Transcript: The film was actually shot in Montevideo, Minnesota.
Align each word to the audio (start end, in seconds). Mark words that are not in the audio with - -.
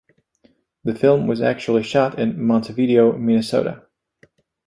The 0.83 0.95
film 0.95 1.27
was 1.27 1.43
actually 1.43 1.83
shot 1.83 2.17
in 2.17 2.41
Montevideo, 2.43 3.11
Minnesota. 3.15 3.85